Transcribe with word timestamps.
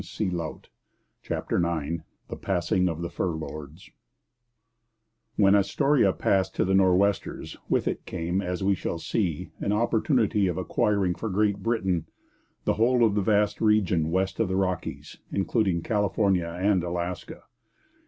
CHAPTER 1.21 1.59
VIII 1.59 2.01
THE 2.27 2.35
PASSING 2.35 2.89
OF 2.89 3.01
THE 3.03 3.09
FUR 3.11 3.35
LORDS 3.35 3.91
When 5.35 5.53
Astoria 5.53 6.11
passed 6.11 6.55
to 6.55 6.65
the 6.65 6.73
Nor'westers, 6.73 7.55
with 7.69 7.87
it 7.87 8.07
came, 8.07 8.41
as 8.41 8.63
we 8.63 8.73
shall 8.73 8.97
see, 8.97 9.51
an 9.59 9.71
opportunity 9.71 10.47
of 10.47 10.57
acquiring 10.57 11.13
for 11.13 11.29
Great 11.29 11.61
Britain 11.61 12.07
the 12.63 12.73
whole 12.73 13.05
of 13.05 13.13
the 13.13 13.21
vast 13.21 13.61
region 13.61 14.09
west 14.09 14.39
of 14.39 14.47
the 14.47 14.55
Rockies, 14.57 15.17
including 15.31 15.83
California 15.83 16.47
and 16.47 16.83
Alaska. 16.83 17.43